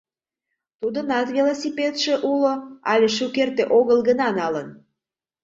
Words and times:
Тудынат 0.79 1.27
велосипедше 1.35 2.13
уло, 2.31 2.53
але 2.91 3.07
шукерте 3.17 3.63
огыл 3.77 3.99
гына 4.07 4.27
налын. 4.39 4.67